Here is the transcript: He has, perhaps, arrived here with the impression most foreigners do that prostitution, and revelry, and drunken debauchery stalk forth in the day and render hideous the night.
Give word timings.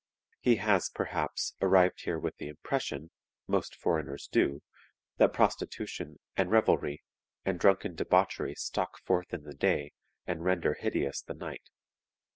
He 0.39 0.55
has, 0.55 0.89
perhaps, 0.89 1.53
arrived 1.61 2.05
here 2.05 2.17
with 2.17 2.37
the 2.37 2.47
impression 2.47 3.11
most 3.45 3.75
foreigners 3.75 4.27
do 4.31 4.63
that 5.17 5.31
prostitution, 5.31 6.17
and 6.35 6.49
revelry, 6.49 7.03
and 7.45 7.59
drunken 7.59 7.93
debauchery 7.93 8.55
stalk 8.55 8.97
forth 9.03 9.31
in 9.31 9.43
the 9.43 9.53
day 9.53 9.91
and 10.25 10.43
render 10.43 10.73
hideous 10.73 11.21
the 11.21 11.35
night. 11.35 11.69